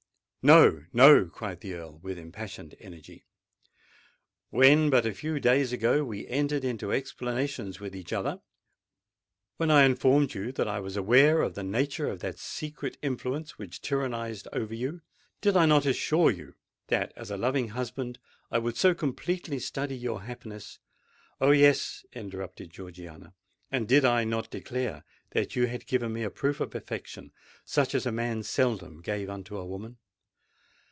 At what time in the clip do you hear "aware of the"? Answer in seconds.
10.97-11.61